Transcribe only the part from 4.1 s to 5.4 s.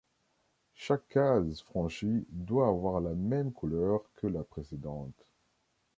que la précédente.